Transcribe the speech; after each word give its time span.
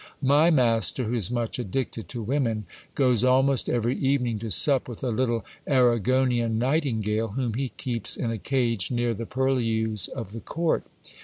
My 0.23 0.49
master, 0.49 1.03
who 1.03 1.13
is 1.13 1.29
much 1.29 1.59
addicted 1.59 2.09
to 2.09 2.23
women, 2.23 2.65
goes 2.95 3.23
almost 3.23 3.69
every 3.69 3.95
evening 3.95 4.39
to 4.39 4.49
sup 4.49 4.87
with 4.87 5.03
a 5.03 5.09
little 5.11 5.45
Arragonian 5.67 6.57
nightingale, 6.57 7.33
whom 7.33 7.53
he 7.53 7.69
keeps 7.69 8.15
in 8.17 8.31
a 8.31 8.39
cage 8.39 8.89
near 8.89 9.13
the 9.13 9.27
purlieus 9.27 10.07
of 10.07 10.31
the 10.31 10.41
court. 10.41 10.85